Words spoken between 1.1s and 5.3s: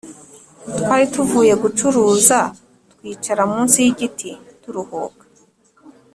tuvuye gucuruza twicara munsi y’igiti turuhuka.